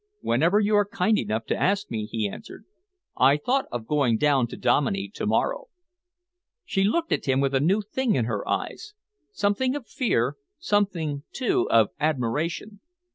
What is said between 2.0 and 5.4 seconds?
he answered. "I thought of going down to Dominey to